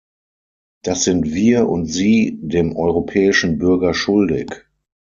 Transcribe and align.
Das 0.81 1.03
sind 1.03 1.31
wir 1.31 1.69
und 1.69 1.85
Sie 1.85 2.39
dem 2.41 2.75
europäischen 2.75 3.59
Bürger 3.59 3.93
schuldig. 3.93 4.49